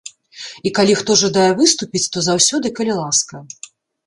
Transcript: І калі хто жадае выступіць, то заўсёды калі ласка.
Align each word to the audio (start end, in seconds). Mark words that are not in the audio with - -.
І 0.69 0.71
калі 0.79 0.95
хто 1.01 1.17
жадае 1.23 1.49
выступіць, 1.59 2.09
то 2.17 2.25
заўсёды 2.29 2.67
калі 2.81 2.93
ласка. 3.03 3.45